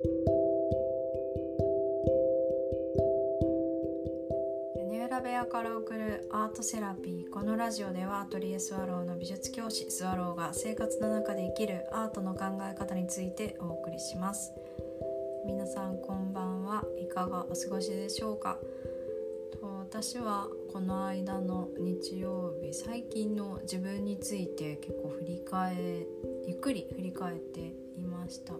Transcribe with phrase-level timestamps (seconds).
[0.00, 0.10] 屋
[4.86, 7.30] 根裏部屋から送るアートセラピー。
[7.30, 14.52] このラジオではアトリエスワローの美術教師スワローが生活の中で生きるアートの考え方についてお送りします。
[15.44, 16.84] 皆さんこんばんは。
[17.00, 18.56] いかがお過ごしでしょうか？
[19.60, 26.06] と私はこの間の日曜日最近の自分について結構振り返
[26.46, 28.54] ゆっくり振り返っていました。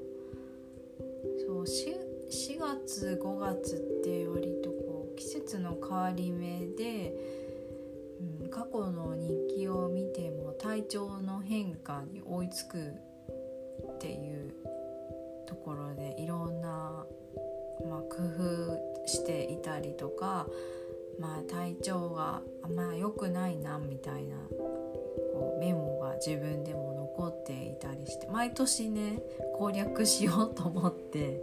[1.46, 7.14] そう 4, 4月5月って割とこう季節の変わり目で、
[8.42, 12.92] うん、過去の日記を見ても体調の変化に追いつく
[13.94, 14.52] っていう
[15.46, 17.04] ところでいろんな、
[17.88, 20.46] まあ、工夫していたりとか、
[21.18, 26.87] まあ、体調があんま良くないなみたいなこうメモが自分でも
[27.18, 29.18] 残っていたりして毎年ね
[29.58, 31.42] 攻略しようと思って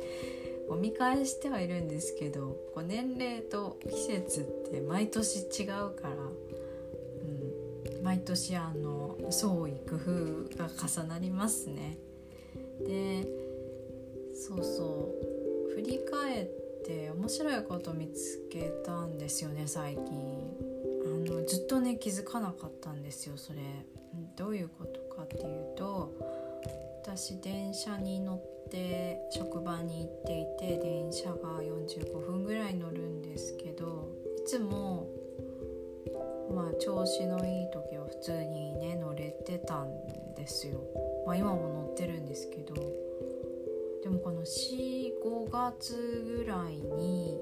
[0.70, 6.16] こう見返してはいるんですけどこう年齢と季節って毎年違うから、
[7.98, 11.98] うん、毎年あの創意工夫が重なりますね。
[12.88, 13.28] で
[14.34, 15.14] そうそ
[15.72, 15.76] う。
[15.76, 16.46] 振り返っ
[16.86, 20.04] て面白いこと見つけたんですよね最近。
[21.06, 23.60] あのずっとね気づかなかったんですよそれ。
[24.38, 26.14] どういうことっていうと
[27.04, 34.10] 私電車に乗って職場に行っていて電車が45分ぐらい乗るんですけど
[34.44, 35.08] いつも
[36.54, 39.90] まあ調子のいい時は普通にね乗れてたん
[40.36, 40.80] ですよ。
[41.26, 42.76] まあ、今も乗ってるんですけど
[44.04, 47.40] でもこの45月ぐらいに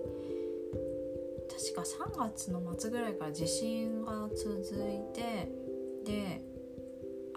[1.50, 5.50] 確か3月の末ぐらいから地震が続いて
[6.06, 6.42] で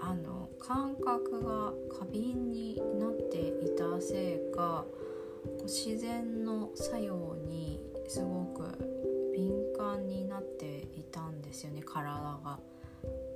[0.08, 4.84] あの感覚が過敏になっていたせいか
[5.64, 12.60] 自然の作用にすごく敏感になっていたんですよね体が。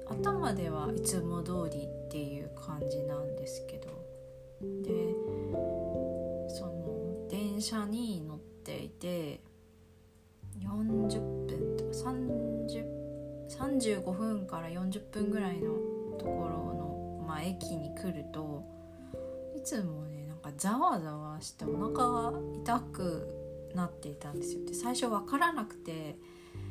[0.09, 3.89] 頭ではいつも通りっていう感じなんですけど
[4.83, 5.15] で
[6.49, 9.41] その電車に乗っていて
[10.61, 12.85] 40分とか30
[13.49, 15.90] 35分から40分ぐらいの
[16.21, 18.63] ところの、まあ、駅に来ると
[19.57, 22.33] いつもねなんかざわざわしてお腹が
[22.63, 26.17] 痛くなっていたんですよで最初分からなくて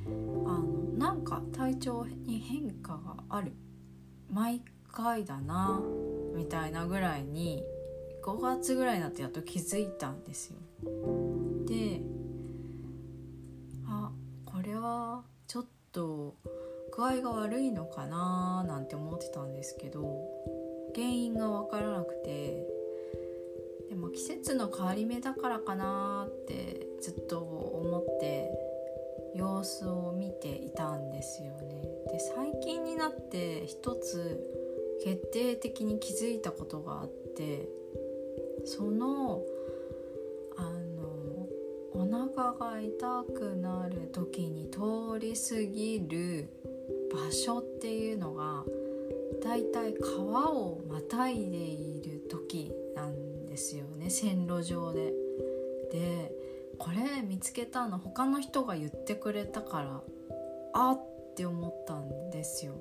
[0.05, 0.63] あの
[0.97, 3.53] なんか体調に変化がある
[4.29, 4.61] 毎
[4.91, 5.81] 回だな
[6.35, 7.63] みたいなぐらいに
[8.23, 10.57] 5月ぐらいになってやっと気づいたんですよ。
[11.65, 12.01] で
[13.87, 14.11] あ
[14.45, 16.35] これはちょっと
[16.91, 20.27] 具合が悪いのかななんて思ってたんですけど
[20.95, 22.65] 原因が分からなくて
[23.89, 28.49] でも季節の変わり目だからかなってずっと思って
[29.35, 31.83] 様子を見ていたんですよね。
[32.11, 34.39] で最近になって一つ
[35.03, 37.69] 決定的に気づいたことがあって
[38.65, 39.43] その
[40.57, 41.47] あの
[41.93, 46.49] お腹が痛くなる時に通り過ぎる
[47.11, 48.63] 場所っていうのが
[49.43, 55.13] だいたい川をまたいでいる時なんですよね線路上で。
[55.91, 56.31] で
[56.77, 60.01] これ見つけたの他の人が言ってくれたから
[60.73, 62.73] あって思ったんですよ。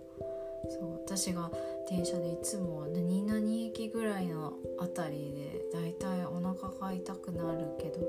[0.68, 1.50] そう私が
[1.88, 8.00] 電車でいつも何々駅ぐらいの辺りでだいたいお腹が痛くなるけど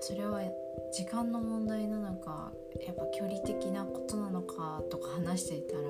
[0.00, 0.42] それは
[0.92, 2.52] 時間の問題なのか
[2.86, 5.80] やっぱ距離的なことなのかとか話していたら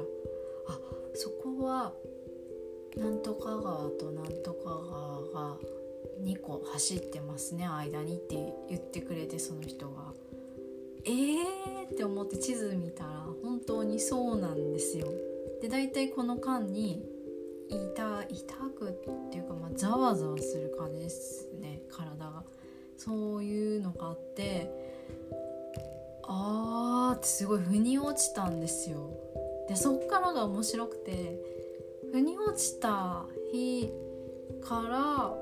[0.69, 0.79] あ
[1.15, 1.93] そこは
[2.97, 4.65] なんとか川となんとか
[5.35, 5.57] 川が
[6.23, 10.13] 2個走ってますね間にって言ってくれてその人が。
[11.05, 13.11] えーって思って地図見たら
[13.43, 15.09] 本当にそうなんですよ。
[15.61, 17.05] で大体この間に
[17.69, 18.93] 痛痛くっ
[19.31, 22.45] ていうか、まあ、ざわざわする感じですね体が。
[22.97, 24.71] そういうのがあって
[27.23, 28.99] ってすごい腑に落ちたんですよ。
[29.69, 31.41] でそっからが面白くて
[32.11, 33.89] 腑に落ちた日
[34.61, 35.37] から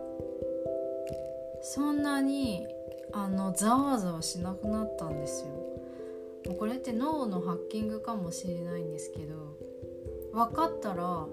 [1.63, 2.67] そんなに
[3.13, 5.49] あのざわざわしなくなったんですよ。
[6.47, 9.57] もうこれって脳のハッキングかもしれないんですけど
[10.33, 11.27] 分かったら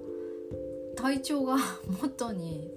[0.95, 1.57] 体調が
[2.01, 2.71] 元に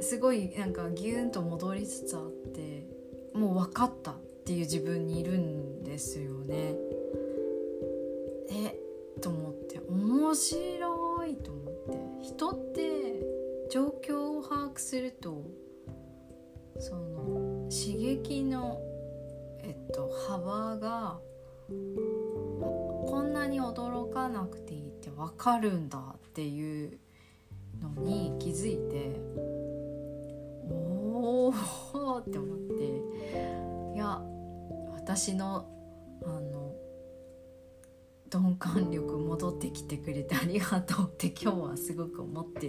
[0.00, 2.86] すごいなんかギューンと戻りつつあって
[3.32, 4.14] もう分かったっ
[4.44, 6.74] ていう自分にいるんですよね。
[8.50, 8.76] え
[9.20, 15.44] と思って面白いと思って人って状況を把握すると
[16.80, 18.80] その刺激の
[19.62, 21.20] えっと幅が
[21.68, 26.98] こんなに驚かなくていいって分かるんだっていう
[27.80, 29.20] のに気づいて
[30.68, 31.52] お
[31.94, 34.20] お って思っていや
[34.96, 35.70] 私の
[38.34, 42.66] 鈍感力戻ってきてくれてありがとうって今日はすごく思って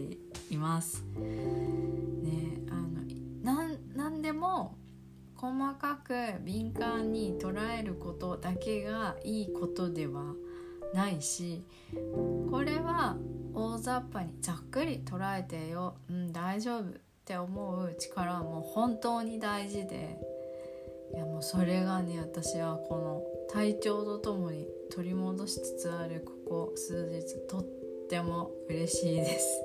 [0.51, 1.03] います。
[1.15, 3.03] ねあの
[3.43, 4.77] なん何でも
[5.35, 10.35] 細かく敏感に捉えることだけがいいことでは
[10.93, 11.63] ないし
[12.49, 13.17] これは
[13.53, 16.85] 大雑把にざっくり捉えてよ、うん、大丈夫っ
[17.25, 20.19] て思う力はもう本当に大事で
[21.13, 27.65] いやもうそれがね私はこの体調とともに取り戻しつつあるここ数日とっ
[28.09, 29.61] ても嬉しいです。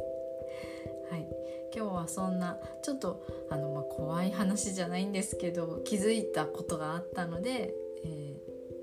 [1.11, 1.29] はい。
[1.75, 8.37] 今日はそんなちょっとあの、まあ、怖い話じゃないんですけど気づいたことがあったので、え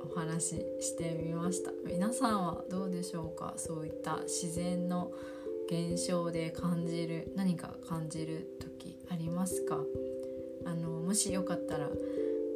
[0.04, 1.72] ー、お話ししてみました。
[1.86, 3.54] 皆さんはどうでしょうか？
[3.56, 5.14] そういった自然の
[5.68, 9.82] 現象で感じる何か感じる時ありますか？
[10.66, 11.90] あのもしよかったら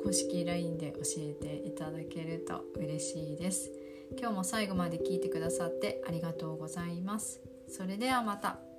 [0.04, 3.72] 公式 LINE で教えていただけると嬉しいです。
[4.20, 7.40] 今日も最後まで聞いてくださってありがとうございます。
[7.68, 8.71] それではまた。